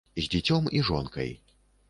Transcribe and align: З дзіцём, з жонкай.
З 0.19 0.23
дзіцём, 0.35 0.71
з 0.79 0.81
жонкай. 0.89 1.31